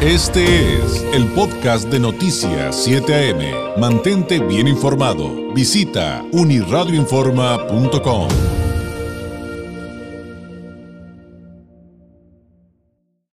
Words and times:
Este 0.00 0.76
es 0.76 1.02
el 1.12 1.26
podcast 1.32 1.88
de 1.88 1.98
Noticias 1.98 2.84
7 2.84 3.32
AM. 3.32 3.80
Mantente 3.80 4.38
bien 4.38 4.68
informado. 4.68 5.52
Visita 5.52 6.24
uniradioinforma.com. 6.30 8.28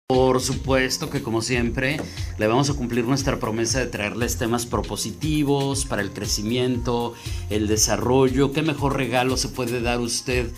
Por 0.07 0.41
supuesto 0.41 1.11
que 1.11 1.21
como 1.21 1.43
siempre 1.43 2.01
le 2.39 2.47
vamos 2.47 2.71
a 2.71 2.73
cumplir 2.73 3.05
nuestra 3.05 3.37
promesa 3.39 3.77
de 3.77 3.85
traerles 3.85 4.39
temas 4.39 4.65
propositivos 4.65 5.85
para 5.85 6.01
el 6.01 6.13
crecimiento, 6.13 7.13
el 7.51 7.67
desarrollo. 7.67 8.51
¿Qué 8.53 8.63
mejor 8.63 8.97
regalo 8.97 9.37
se 9.37 9.49
puede 9.49 9.81
dar 9.81 9.99
usted 9.99 10.49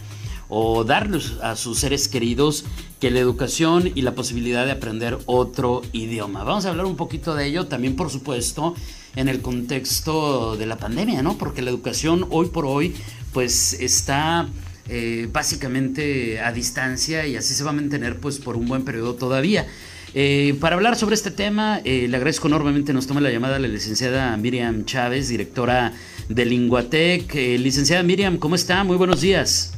o 0.50 0.84
darles 0.84 1.34
a 1.42 1.56
sus 1.56 1.80
seres 1.80 2.08
queridos 2.08 2.66
que 3.00 3.12
la 3.12 3.20
educación 3.20 3.92
y 3.94 4.02
la 4.02 4.16
posibilidad 4.16 4.66
de 4.66 4.72
aprender 4.72 5.18
otro 5.26 5.82
idioma. 5.92 6.44
Vamos 6.44 6.66
a 6.66 6.70
hablar 6.70 6.86
un 6.86 6.96
poquito 6.96 7.36
de 7.36 7.46
ello 7.46 7.68
también, 7.68 7.96
por 7.96 8.10
supuesto, 8.10 8.76
en 9.16 9.30
el 9.30 9.42
contexto 9.42 10.56
de 10.56 10.66
la 10.66 10.78
pandemia, 10.78 11.22
¿no? 11.22 11.38
Porque 11.38 11.62
la 11.62 11.70
educación 11.70 12.26
hoy 12.30 12.48
por 12.48 12.66
hoy, 12.66 12.96
pues 13.34 13.74
está 13.74 14.48
eh, 14.90 15.28
básicamente 15.32 16.40
a 16.40 16.54
distancia 16.54 17.28
y 17.28 17.36
así 17.36 17.54
se 17.54 17.64
va 17.64 17.72
a 17.72 17.74
mantener, 17.74 18.20
pues, 18.20 18.40
por 18.40 18.56
un 18.56 18.68
buen 18.68 18.86
periodo 18.86 19.16
todavía. 19.16 19.68
Eh, 20.14 20.56
para 20.62 20.76
hablar 20.76 20.96
sobre 20.96 21.16
este 21.16 21.30
tema, 21.30 21.82
eh, 21.84 22.08
le 22.10 22.16
agradezco 22.16 22.48
enormemente, 22.48 22.94
nos 22.94 23.06
toma 23.06 23.20
la 23.20 23.30
llamada 23.30 23.60
la 23.60 23.68
licenciada 23.68 24.36
Miriam 24.38 24.86
Chávez, 24.86 25.28
directora 25.28 25.94
de 26.30 26.46
Linguatec. 26.46 27.34
licenciada 27.60 28.02
Miriam, 28.04 28.38
¿cómo 28.38 28.56
está? 28.56 28.84
Muy 28.86 28.96
buenos 28.96 29.20
días. 29.20 29.77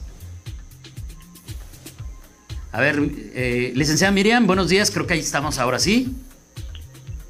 A 2.79 2.81
ver, 2.81 2.97
eh, 3.35 3.73
licenciada 3.75 4.13
Miriam, 4.13 4.47
buenos 4.47 4.69
días, 4.69 4.89
creo 4.89 5.05
que 5.05 5.13
ahí 5.13 5.19
estamos 5.19 5.59
ahora, 5.59 5.79
¿sí? 5.79 6.15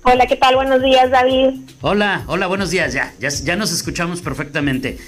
Hola, 0.04 0.28
¿qué 0.28 0.36
tal? 0.36 0.54
Buenos 0.54 0.80
días, 0.84 1.10
David. 1.10 1.62
Hola, 1.82 2.24
hola, 2.28 2.46
buenos 2.46 2.70
días, 2.70 2.94
ya, 2.94 3.16
ya, 3.18 3.56
nos 3.56 3.72
escuchamos 3.72 4.22
perfectamente. 4.22 5.00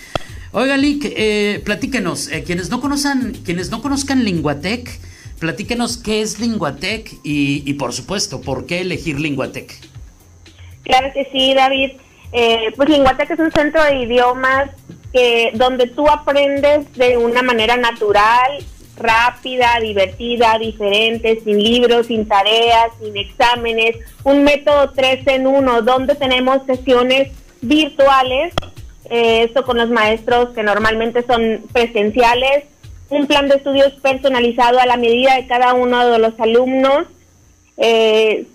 Oiga, 0.52 0.78
Lick, 0.78 1.14
eh, 1.16 1.62
platíquenos, 1.64 2.28
eh, 2.30 2.44
quienes, 2.44 2.72
no 2.72 2.82
conozcan, 2.82 3.34
quienes 3.46 3.70
no 3.70 3.84
conozcan 3.84 4.24
Linguatec, 4.24 4.90
platíquenos 5.38 5.98
qué 5.98 6.24
es 6.24 6.40
Linguatec 6.40 7.20
y, 7.24 7.62
y, 7.64 7.74
por 7.76 7.94
supuesto, 7.94 8.42
por 8.42 8.66
qué 8.66 8.82
elegir 8.82 9.20
Linguatec. 9.20 9.72
Claro 10.86 11.14
que 11.14 11.30
sí, 11.32 11.54
David. 11.54 11.92
Eh, 12.32 12.74
pues 12.76 12.90
Linguatec 12.90 13.30
es 13.30 13.40
un 13.40 13.52
centro 13.52 13.84
de 13.84 14.06
idiomas 14.06 14.72
que, 15.14 15.52
donde 15.54 15.86
tú 15.86 16.10
aprendes 16.10 16.92
de 16.96 17.18
una 17.18 17.44
manera 17.44 17.78
natural 17.78 18.64
rápida, 19.02 19.80
divertida, 19.82 20.58
diferente, 20.58 21.40
sin 21.44 21.62
libros, 21.62 22.08
sin 22.08 22.28
tareas, 22.28 22.92
sin 23.02 23.16
exámenes, 23.18 23.98
un 24.24 24.44
método 24.44 24.92
3 24.92 25.28
en 25.28 25.48
1 25.48 25.82
donde 25.82 26.16
tenemos 26.16 26.66
sesiones 26.66 27.32
virtuales, 27.62 28.54
eh, 29.10 29.44
esto 29.44 29.64
con 29.64 29.78
los 29.78 29.90
maestros 29.90 30.50
que 30.50 30.64
normalmente 30.64 31.24
son 31.24 31.64
presenciales, 31.74 32.66
un 33.10 33.28
plan 33.28 33.50
de 33.50 33.56
estudios 33.56 33.92
personalizado 34.02 34.80
a 34.80 34.86
la 34.86 34.98
medida 34.98 35.36
de 35.36 35.48
cada 35.48 35.74
uno 35.74 36.08
de 36.10 36.20
los 36.20 36.40
alumnos, 36.40 37.08
eh, 37.78 38.46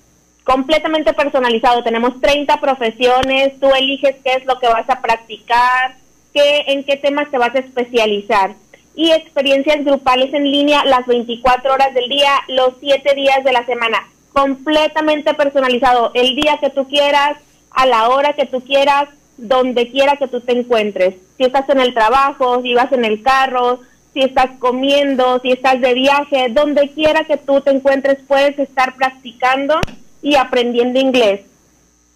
completamente 0.45 1.13
personalizado. 1.13 1.83
Tenemos 1.83 2.21
30 2.21 2.59
profesiones, 2.61 3.59
tú 3.61 3.69
eliges 3.75 4.17
qué 4.25 4.35
es 4.35 4.47
lo 4.47 4.59
que 4.59 4.69
vas 4.69 4.89
a 4.89 5.03
practicar, 5.03 5.97
qué, 6.33 6.65
en 6.69 6.85
qué 6.85 6.97
temas 6.97 7.31
te 7.31 7.37
vas 7.37 7.55
a 7.55 7.59
especializar 7.59 8.55
y 8.97 9.13
experiencias 9.13 9.85
grupales 9.85 10.33
en 10.35 10.51
línea 10.51 10.85
las 10.87 11.07
24 11.07 11.73
horas 11.73 11.95
del 11.95 12.09
día, 12.09 12.33
los 12.49 12.75
7 12.81 13.15
días 13.15 13.45
de 13.45 13.53
la 13.53 13.65
semana, 13.67 13.99
completamente 14.33 15.35
personalizado, 15.35 16.11
el 16.15 16.35
día 16.35 16.59
que 16.61 16.71
tú 16.71 16.89
quieras, 16.89 17.37
a 17.71 17.87
la 17.87 18.09
hora 18.09 18.33
que 18.33 18.47
tú 18.47 18.63
quieras, 18.63 19.09
donde 19.37 19.91
quiera 19.91 20.17
que 20.17 20.29
tú 20.29 20.41
te 20.41 20.59
encuentres. 20.59 21.15
Si 21.37 21.45
estás 21.45 21.69
en 21.69 21.79
el 21.79 21.93
trabajo, 21.93 22.63
si 22.63 22.75
vas 22.75 22.91
en 22.93 23.05
el 23.05 23.23
carro, 23.23 23.81
si 24.15 24.23
estás 24.23 24.51
comiendo, 24.59 25.41
si 25.41 25.53
estás 25.53 25.79
de 25.83 25.93
viaje, 25.93 26.49
donde 26.49 26.89
quiera 26.89 27.25
que 27.25 27.37
tú 27.37 27.61
te 27.61 27.71
encuentres, 27.71 28.19
puedes 28.27 28.59
estar 28.59 28.97
practicando 28.97 29.79
y 30.23 30.37
aprendiendo 30.37 30.99
inglés. 30.99 31.43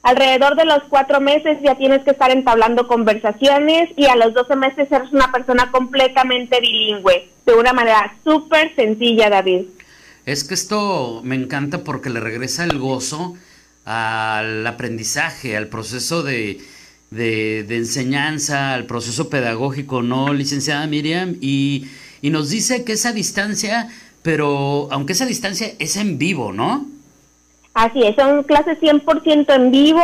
Alrededor 0.02 0.56
de 0.56 0.64
los 0.64 0.82
cuatro 0.88 1.20
meses 1.20 1.58
ya 1.62 1.74
tienes 1.74 2.02
que 2.04 2.12
estar 2.12 2.30
entablando 2.30 2.88
conversaciones 2.88 3.90
y 3.96 4.06
a 4.06 4.16
los 4.16 4.32
doce 4.32 4.56
meses 4.56 4.90
eres 4.90 5.12
una 5.12 5.30
persona 5.30 5.70
completamente 5.70 6.58
bilingüe, 6.60 7.28
de 7.44 7.54
una 7.54 7.74
manera 7.74 8.14
súper 8.24 8.74
sencilla, 8.74 9.28
David. 9.28 9.66
Es 10.24 10.44
que 10.44 10.54
esto 10.54 11.20
me 11.22 11.34
encanta 11.34 11.84
porque 11.84 12.08
le 12.08 12.20
regresa 12.20 12.64
el 12.64 12.78
gozo 12.78 13.36
al 13.84 14.66
aprendizaje, 14.66 15.56
al 15.56 15.68
proceso 15.68 16.22
de, 16.22 16.60
de, 17.10 17.76
enseñanza, 17.76 18.72
al 18.72 18.86
proceso 18.86 19.28
pedagógico, 19.28 20.00
¿no, 20.00 20.32
licenciada 20.32 20.86
Miriam? 20.86 21.36
Y, 21.42 21.88
y 22.22 22.30
nos 22.30 22.48
dice 22.48 22.84
que 22.84 22.92
esa 22.92 23.12
distancia, 23.12 23.88
pero 24.22 24.88
aunque 24.92 25.12
esa 25.12 25.26
distancia 25.26 25.72
es 25.78 25.96
en 25.96 26.16
vivo, 26.16 26.52
¿no? 26.52 26.86
Así 27.80 28.02
es, 28.02 28.14
son 28.14 28.42
clases 28.42 28.78
100% 28.78 29.54
en 29.54 29.70
vivo. 29.70 30.02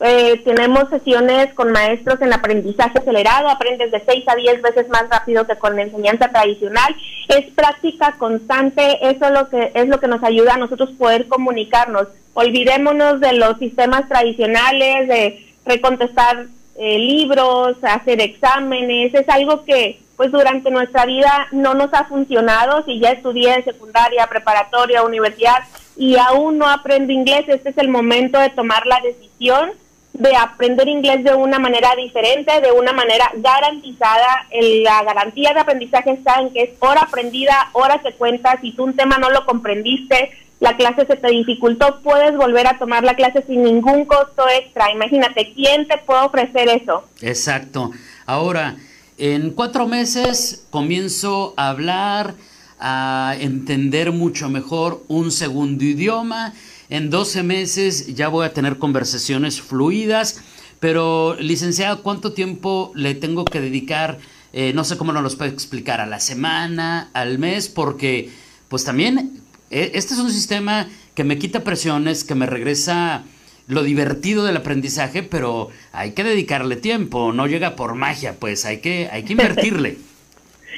Eh, 0.00 0.42
tenemos 0.44 0.90
sesiones 0.90 1.54
con 1.54 1.72
maestros 1.72 2.20
en 2.20 2.34
aprendizaje 2.34 2.98
acelerado, 2.98 3.48
aprendes 3.48 3.90
de 3.92 4.02
6 4.04 4.24
a 4.28 4.34
10 4.34 4.60
veces 4.60 4.90
más 4.90 5.08
rápido 5.08 5.46
que 5.46 5.56
con 5.56 5.74
la 5.74 5.84
enseñanza 5.84 6.28
tradicional. 6.28 6.94
Es 7.28 7.46
práctica 7.54 8.16
constante, 8.18 8.98
eso 9.08 9.24
es 9.24 9.30
lo 9.30 9.48
que 9.48 9.72
es 9.74 9.88
lo 9.88 10.00
que 10.00 10.06
nos 10.06 10.22
ayuda 10.22 10.52
a 10.52 10.58
nosotros 10.58 10.90
poder 10.98 11.26
comunicarnos. 11.26 12.08
Olvidémonos 12.34 13.20
de 13.20 13.32
los 13.32 13.58
sistemas 13.58 14.06
tradicionales, 14.06 15.08
de 15.08 15.46
recontestar 15.64 16.44
eh, 16.76 16.98
libros, 16.98 17.78
hacer 17.84 18.20
exámenes, 18.20 19.14
es 19.14 19.26
algo 19.30 19.64
que 19.64 19.98
pues 20.18 20.30
durante 20.30 20.70
nuestra 20.70 21.06
vida 21.06 21.48
no 21.52 21.72
nos 21.72 21.94
ha 21.94 22.04
funcionado. 22.04 22.84
Si 22.84 23.00
ya 23.00 23.12
estudié 23.12 23.62
secundaria, 23.62 24.26
preparatoria, 24.26 25.02
universidad, 25.02 25.64
y 25.96 26.16
aún 26.16 26.58
no 26.58 26.68
aprendo 26.68 27.12
inglés, 27.12 27.44
este 27.48 27.70
es 27.70 27.78
el 27.78 27.88
momento 27.88 28.38
de 28.38 28.50
tomar 28.50 28.86
la 28.86 29.00
decisión 29.00 29.70
de 30.14 30.36
aprender 30.36 30.86
inglés 30.86 31.24
de 31.24 31.34
una 31.34 31.58
manera 31.58 31.90
diferente, 31.96 32.60
de 32.60 32.70
una 32.70 32.92
manera 32.92 33.30
garantizada. 33.34 34.46
la 34.50 35.02
garantía 35.02 35.52
de 35.52 35.60
aprendizaje 35.60 36.12
está 36.12 36.40
en 36.40 36.50
que 36.50 36.62
es 36.62 36.70
hora 36.78 37.02
aprendida, 37.02 37.70
hora 37.72 37.98
que 37.98 38.12
cuenta. 38.12 38.58
Si 38.60 38.72
tú 38.72 38.84
un 38.84 38.94
tema 38.94 39.18
no 39.18 39.30
lo 39.30 39.44
comprendiste, 39.44 40.30
la 40.60 40.76
clase 40.76 41.04
se 41.04 41.16
te 41.16 41.28
dificultó, 41.28 42.00
puedes 42.02 42.36
volver 42.36 42.68
a 42.68 42.78
tomar 42.78 43.02
la 43.02 43.16
clase 43.16 43.42
sin 43.42 43.64
ningún 43.64 44.04
costo 44.04 44.48
extra. 44.48 44.92
Imagínate, 44.92 45.52
¿quién 45.52 45.88
te 45.88 45.98
puede 45.98 46.22
ofrecer 46.22 46.68
eso? 46.68 47.04
Exacto. 47.20 47.90
Ahora, 48.24 48.76
en 49.18 49.50
cuatro 49.50 49.88
meses 49.88 50.64
comienzo 50.70 51.54
a 51.56 51.70
hablar 51.70 52.34
a 52.78 53.36
entender 53.38 54.12
mucho 54.12 54.48
mejor 54.48 55.04
un 55.08 55.30
segundo 55.30 55.84
idioma. 55.84 56.54
En 56.88 57.10
12 57.10 57.42
meses 57.42 58.14
ya 58.14 58.28
voy 58.28 58.46
a 58.46 58.52
tener 58.52 58.78
conversaciones 58.78 59.60
fluidas. 59.60 60.40
Pero, 60.80 61.36
licenciado, 61.40 62.02
¿cuánto 62.02 62.32
tiempo 62.32 62.92
le 62.94 63.14
tengo 63.14 63.44
que 63.44 63.60
dedicar? 63.60 64.18
Eh, 64.52 64.72
no 64.74 64.84
sé 64.84 64.96
cómo 64.96 65.12
nos 65.12 65.22
los 65.22 65.34
puede 65.34 65.50
explicar, 65.50 66.00
a 66.00 66.06
la 66.06 66.20
semana, 66.20 67.10
al 67.14 67.38
mes, 67.38 67.68
porque 67.68 68.30
pues 68.68 68.84
también 68.84 69.40
e, 69.70 69.92
este 69.94 70.14
es 70.14 70.20
un 70.20 70.30
sistema 70.30 70.88
que 71.14 71.24
me 71.24 71.38
quita 71.38 71.64
presiones, 71.64 72.22
que 72.22 72.34
me 72.34 72.46
regresa 72.46 73.24
lo 73.66 73.82
divertido 73.82 74.44
del 74.44 74.56
aprendizaje, 74.56 75.22
pero 75.22 75.70
hay 75.92 76.12
que 76.12 76.22
dedicarle 76.22 76.76
tiempo, 76.76 77.32
no 77.32 77.46
llega 77.46 77.76
por 77.76 77.94
magia, 77.94 78.36
pues 78.38 78.64
hay 78.64 78.78
que, 78.78 79.08
hay 79.10 79.24
que 79.24 79.32
invertirle. 79.32 79.98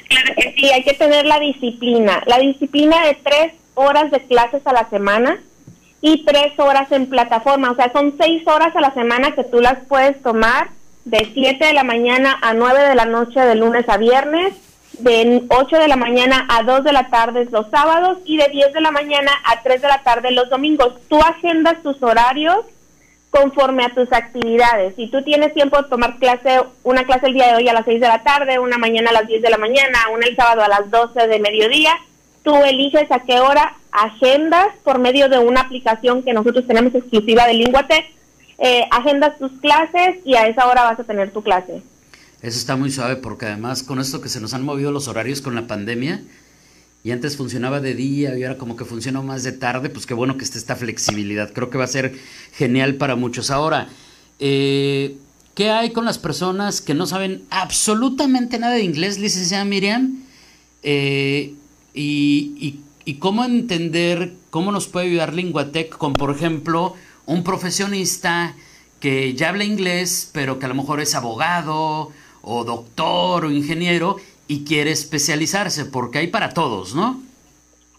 Claro 0.09 0.33
que 0.35 0.53
sí, 0.57 0.69
hay 0.71 0.83
que 0.83 0.93
tener 0.93 1.25
la 1.25 1.39
disciplina. 1.39 2.23
La 2.25 2.39
disciplina 2.39 3.05
de 3.05 3.15
tres 3.15 3.53
horas 3.75 4.11
de 4.11 4.21
clases 4.21 4.65
a 4.65 4.73
la 4.73 4.89
semana 4.89 5.39
y 6.01 6.23
tres 6.23 6.57
horas 6.59 6.91
en 6.91 7.07
plataforma. 7.07 7.71
O 7.71 7.75
sea, 7.75 7.91
son 7.91 8.15
seis 8.19 8.45
horas 8.47 8.75
a 8.75 8.81
la 8.81 8.93
semana 8.93 9.31
que 9.31 9.43
tú 9.43 9.59
las 9.59 9.79
puedes 9.87 10.21
tomar 10.21 10.69
de 11.05 11.29
7 11.33 11.65
de 11.65 11.73
la 11.73 11.85
mañana 11.85 12.37
a 12.41 12.53
9 12.53 12.89
de 12.89 12.95
la 12.95 13.05
noche 13.05 13.39
de 13.39 13.55
lunes 13.55 13.87
a 13.87 13.95
viernes, 13.95 14.53
de 14.99 15.43
8 15.47 15.77
de 15.77 15.87
la 15.87 15.95
mañana 15.95 16.45
a 16.49 16.63
2 16.63 16.83
de 16.83 16.91
la 16.91 17.07
tarde 17.07 17.47
los 17.49 17.69
sábados 17.69 18.17
y 18.25 18.37
de 18.37 18.49
10 18.49 18.73
de 18.73 18.81
la 18.81 18.91
mañana 18.91 19.31
a 19.45 19.61
3 19.61 19.81
de 19.81 19.87
la 19.87 20.03
tarde 20.03 20.31
los 20.31 20.49
domingos. 20.49 20.95
Tú 21.07 21.17
agendas 21.21 21.81
tus 21.81 22.01
horarios 22.03 22.65
conforme 23.29 23.83
a 23.83 23.93
tus 23.93 24.11
actividades. 24.11 24.95
Si 24.95 25.07
tú 25.07 25.23
tienes 25.23 25.53
tiempo 25.53 25.81
de 25.81 25.89
tomar 25.89 26.17
clase, 26.17 26.61
una 26.83 27.05
clase 27.05 27.27
el 27.27 27.33
día 27.33 27.47
de 27.47 27.55
hoy 27.55 27.69
a 27.69 27.73
las 27.73 27.85
6 27.85 27.99
de 27.99 28.07
la 28.07 28.23
tarde, 28.23 28.59
una 28.59 28.77
mañana 28.77 29.09
a 29.09 29.13
las 29.13 29.27
10 29.27 29.41
de 29.41 29.49
la 29.49 29.57
mañana, 29.57 29.99
una 30.13 30.25
el 30.25 30.35
sábado 30.35 30.61
a 30.63 30.67
las 30.67 30.89
12 30.89 31.27
de 31.27 31.39
mediodía, 31.39 31.93
tú 32.43 32.55
eliges 32.63 33.11
a 33.11 33.19
qué 33.19 33.39
hora 33.39 33.75
agendas 33.91 34.67
por 34.83 34.99
medio 34.99 35.29
de 35.29 35.39
una 35.39 35.61
aplicación 35.61 36.23
que 36.23 36.33
nosotros 36.33 36.65
tenemos 36.67 36.95
exclusiva 36.95 37.45
de 37.45 37.55
Linguatec, 37.55 38.05
eh, 38.59 38.85
agendas 38.91 39.37
tus 39.37 39.51
clases 39.59 40.17
y 40.23 40.35
a 40.35 40.47
esa 40.47 40.67
hora 40.67 40.83
vas 40.83 40.99
a 40.99 41.03
tener 41.03 41.31
tu 41.31 41.43
clase. 41.43 41.81
Eso 42.41 42.57
está 42.57 42.75
muy 42.75 42.91
suave 42.91 43.17
porque 43.17 43.47
además 43.47 43.83
con 43.83 43.99
esto 43.99 44.21
que 44.21 44.29
se 44.29 44.39
nos 44.39 44.53
han 44.53 44.63
movido 44.63 44.91
los 44.91 45.07
horarios 45.07 45.41
con 45.41 45.55
la 45.55 45.67
pandemia, 45.67 46.21
y 47.03 47.11
antes 47.11 47.37
funcionaba 47.37 47.79
de 47.79 47.93
día 47.93 48.37
y 48.37 48.43
ahora 48.43 48.57
como 48.57 48.75
que 48.75 48.85
funciona 48.85 49.21
más 49.21 49.43
de 49.43 49.53
tarde, 49.53 49.89
pues 49.89 50.05
qué 50.05 50.13
bueno 50.13 50.37
que 50.37 50.43
esté 50.43 50.57
esta 50.57 50.75
flexibilidad. 50.75 51.53
Creo 51.53 51.69
que 51.69 51.77
va 51.77 51.85
a 51.85 51.87
ser 51.87 52.17
genial 52.53 52.95
para 52.95 53.15
muchos. 53.15 53.49
Ahora, 53.49 53.87
eh, 54.39 55.15
¿qué 55.55 55.69
hay 55.69 55.91
con 55.91 56.05
las 56.05 56.17
personas 56.17 56.81
que 56.81 56.93
no 56.93 57.05
saben 57.05 57.43
absolutamente 57.49 58.59
nada 58.59 58.73
de 58.73 58.83
inglés, 58.83 59.19
licenciada 59.19 59.63
Miriam? 59.63 60.23
Eh, 60.83 61.53
y, 61.93 62.79
y, 63.05 63.13
cómo 63.15 63.43
entender, 63.45 64.33
cómo 64.49 64.71
nos 64.71 64.87
puede 64.87 65.07
ayudar 65.07 65.33
Linguatec 65.33 65.97
con, 65.97 66.13
por 66.13 66.29
ejemplo, 66.29 66.93
un 67.25 67.43
profesionista 67.43 68.55
que 68.99 69.33
ya 69.33 69.49
habla 69.49 69.63
inglés, 69.63 70.29
pero 70.33 70.59
que 70.59 70.65
a 70.65 70.69
lo 70.69 70.75
mejor 70.75 70.99
es 70.99 71.15
abogado 71.15 72.11
o 72.41 72.63
doctor 72.63 73.45
o 73.45 73.51
ingeniero 73.51 74.17
y 74.47 74.65
quiere 74.65 74.91
especializarse, 74.91 75.85
porque 75.85 76.19
hay 76.19 76.27
para 76.27 76.49
todos, 76.49 76.95
¿no? 76.95 77.21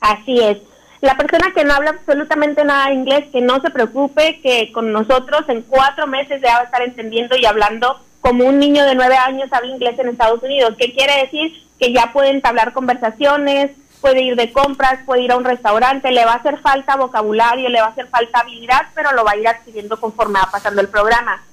Así 0.00 0.41
es. 0.41 0.59
La 1.00 1.17
persona 1.17 1.53
que 1.55 1.65
no 1.65 1.75
habla 1.75 1.91
absolutamente 1.91 2.65
nada 2.65 2.89
de 2.89 2.95
inglés, 2.95 3.27
que 3.31 3.41
no 3.41 3.61
se 3.61 3.71
preocupe, 3.71 4.41
que 4.43 4.73
con 4.73 4.93
nosotros 4.93 5.49
en 5.49 5.62
cuatro 5.62 6.06
meses 6.06 6.41
ya 6.43 6.55
va 6.55 6.61
a 6.61 6.65
estar 6.65 6.83
entendiendo 6.83 7.37
y 7.37 7.47
hablando 7.47 8.00
como 8.21 8.45
un 8.45 8.59
niño 8.59 8.85
de 8.85 8.97
nueve 8.97 9.17
años 9.17 9.53
habla 9.53 9.71
inglés 9.71 9.99
en 9.99 10.09
Estados 10.09 10.43
Unidos. 10.43 10.75
¿Qué 10.77 10.93
quiere 10.93 11.23
decir? 11.23 11.53
Que 11.79 11.93
ya 11.93 12.12
pueden 12.12 12.37
entablar 12.37 12.73
conversaciones, 12.73 13.71
puede 14.00 14.23
ir 14.23 14.35
de 14.35 14.50
compras, 14.53 14.99
puede 15.06 15.23
ir 15.23 15.33
a 15.33 15.37
un 15.37 15.45
restaurante, 15.45 16.11
le 16.11 16.25
va 16.25 16.33
a 16.33 16.37
hacer 16.37 16.59
falta 16.59 16.97
vocabulario, 16.97 17.69
le 17.69 17.81
va 17.81 17.87
a 17.87 17.91
hacer 17.91 18.09
falta 18.09 18.41
habilidad, 18.41 18.89
pero 18.95 19.12
lo 19.12 19.25
va 19.25 19.33
a 19.33 19.37
ir 19.37 19.47
adquiriendo 19.47 20.00
conforme 20.00 20.41
va 20.41 20.50
pasando 20.50 20.81
el 20.81 20.89
programa 20.89 21.45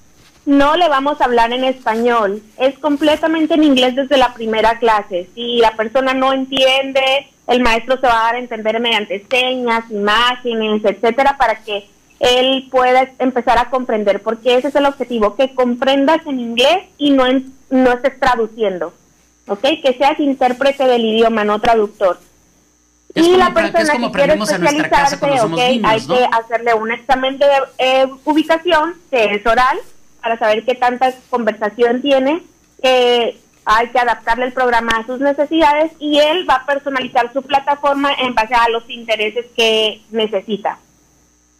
no 0.46 0.76
le 0.76 0.88
vamos 0.88 1.20
a 1.20 1.24
hablar 1.24 1.52
en 1.52 1.64
español, 1.64 2.40
es 2.56 2.78
completamente 2.78 3.54
en 3.54 3.64
inglés 3.64 3.96
desde 3.96 4.16
la 4.16 4.32
primera 4.32 4.78
clase. 4.78 5.28
Si 5.34 5.58
la 5.58 5.72
persona 5.72 6.14
no 6.14 6.32
entiende, 6.32 7.02
el 7.48 7.60
maestro 7.60 7.96
se 8.00 8.06
va 8.06 8.20
a 8.20 8.24
dar 8.26 8.34
a 8.36 8.38
entender 8.38 8.78
mediante 8.80 9.26
señas, 9.28 9.84
imágenes, 9.90 10.84
etcétera, 10.84 11.36
para 11.36 11.56
que 11.56 11.88
él 12.20 12.68
pueda 12.70 13.10
empezar 13.18 13.58
a 13.58 13.70
comprender, 13.70 14.22
porque 14.22 14.56
ese 14.56 14.68
es 14.68 14.76
el 14.76 14.86
objetivo, 14.86 15.34
que 15.34 15.52
comprendas 15.52 16.24
en 16.26 16.38
inglés 16.38 16.84
y 16.96 17.10
no, 17.10 17.24
no 17.70 17.92
estés 17.92 18.18
traduciendo, 18.18 18.94
¿ok? 19.48 19.62
Que 19.82 19.96
seas 19.98 20.18
intérprete 20.20 20.86
del 20.86 21.04
idioma, 21.04 21.44
no 21.44 21.60
traductor. 21.60 22.20
y 23.14 23.36
la 23.36 23.52
persona 23.52 23.98
que 23.98 24.12
quiere 24.12 24.34
especializarse, 24.34 25.16
okay, 25.42 25.82
hay 25.84 26.06
que 26.06 26.28
hacerle 26.30 26.72
un 26.74 26.92
examen 26.92 27.36
de 27.36 27.46
eh, 27.78 28.06
ubicación, 28.24 28.94
que 29.10 29.24
es 29.34 29.44
oral, 29.44 29.78
para 30.26 30.40
saber 30.40 30.64
qué 30.64 30.74
tanta 30.74 31.14
conversación 31.30 32.02
tiene. 32.02 32.42
hay 32.82 33.88
que 33.92 33.98
adaptarle 33.98 34.46
el 34.46 34.52
programa 34.52 34.96
a 34.96 35.06
sus 35.06 35.20
necesidades 35.20 35.92
y 36.00 36.18
él 36.18 36.44
va 36.50 36.54
a 36.54 36.66
personalizar 36.66 37.32
su 37.32 37.42
plataforma 37.42 38.12
en 38.12 38.34
base 38.34 38.54
a 38.54 38.68
los 38.68 38.82
intereses 38.90 39.46
que 39.56 40.00
necesita. 40.10 40.80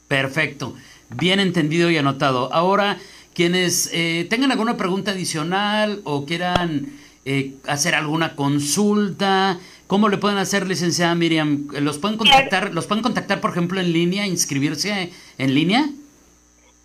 Perfecto, 0.08 0.74
bien 1.10 1.38
entendido 1.38 1.90
y 1.90 1.96
anotado. 1.96 2.52
Ahora, 2.52 2.98
quienes 3.34 3.88
eh, 3.92 4.26
tengan 4.28 4.50
alguna 4.50 4.76
pregunta 4.76 5.12
adicional 5.12 6.00
o 6.02 6.26
quieran 6.26 6.88
eh, 7.24 7.52
hacer 7.68 7.94
alguna 7.94 8.34
consulta, 8.34 9.60
¿cómo 9.86 10.08
le 10.08 10.18
pueden 10.18 10.38
hacer, 10.38 10.66
licenciada 10.66 11.14
Miriam? 11.14 11.68
¿Los 11.80 11.98
pueden 11.98 12.18
contactar, 12.18 12.74
los 12.74 12.88
pueden 12.88 13.04
contactar, 13.04 13.40
por 13.40 13.50
ejemplo, 13.52 13.80
en 13.80 13.92
línea, 13.92 14.26
inscribirse 14.26 15.12
en 15.38 15.54
línea? 15.54 15.88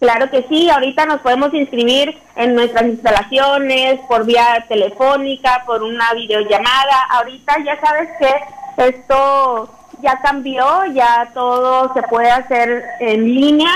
Claro 0.02 0.32
que 0.32 0.44
sí, 0.50 0.68
ahorita 0.68 1.06
nos 1.06 1.22
podemos 1.22 1.54
inscribir 1.54 2.18
en 2.36 2.56
nuestras 2.56 2.86
instalaciones 2.86 4.00
por 4.08 4.26
vía 4.26 4.66
telefónica, 4.68 5.62
por 5.68 5.84
una 5.84 6.12
videollamada. 6.16 7.04
Ahorita 7.12 7.58
ya 7.64 7.80
sabes 7.80 8.10
que 8.18 8.88
esto 8.88 9.70
ya 10.02 10.20
cambió, 10.22 10.88
ya 10.88 11.30
todo 11.36 11.94
se 11.94 12.02
puede 12.02 12.32
hacer 12.32 12.84
en 13.00 13.26
línea, 13.26 13.70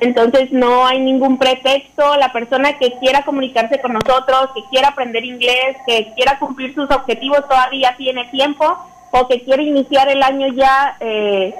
entonces 0.00 0.50
no 0.50 0.86
hay 0.86 0.98
ningún 0.98 1.36
pretexto. 1.36 2.16
La 2.16 2.32
persona 2.32 2.78
que 2.78 2.98
quiera 2.98 3.22
comunicarse 3.26 3.78
con 3.78 3.92
nosotros, 3.92 4.52
que 4.54 4.64
quiera 4.70 4.88
aprender 4.88 5.26
inglés, 5.26 5.76
que 5.86 6.10
quiera 6.14 6.38
cumplir 6.38 6.74
sus 6.74 6.90
objetivos 6.90 7.46
todavía 7.46 7.94
tiene 7.98 8.24
tiempo 8.28 8.64
o 9.10 9.28
que 9.28 9.44
quiere 9.44 9.64
iniciar 9.64 10.08
el 10.08 10.22
año 10.22 10.46
ya 10.54 10.96
eh, 11.00 11.54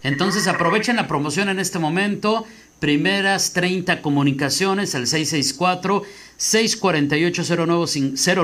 Entonces 0.03 0.49
aprovechen 0.49 0.97
la 0.97 1.07
promoción 1.07 1.49
en 1.49 1.61
este 1.61 1.79
momento. 1.79 2.45
Primeras 2.81 3.53
30 3.53 4.01
comunicaciones 4.01 4.95
al 4.95 5.07
664 5.07 6.03
648 6.39 7.43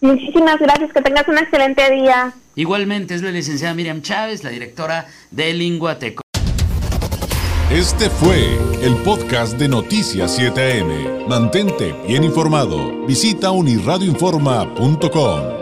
Muchísimas 0.00 0.58
gracias, 0.58 0.92
que 0.92 1.02
tengas 1.02 1.26
un 1.28 1.38
excelente 1.38 1.90
día. 1.90 2.32
Igualmente 2.54 3.14
es 3.14 3.22
la 3.22 3.30
licenciada 3.30 3.74
Miriam 3.74 4.02
Chávez, 4.02 4.44
la 4.44 4.50
directora 4.50 5.06
de 5.30 5.54
Linguateco. 5.54 6.22
Este 7.70 8.08
fue 8.08 8.56
el 8.82 8.96
podcast 9.04 9.58
de 9.58 9.68
Noticias 9.68 10.38
7am. 10.38 11.26
Mantente 11.28 11.94
bien 12.06 12.24
informado. 12.24 13.06
Visita 13.06 13.50
unirradioinforma.com. 13.50 15.57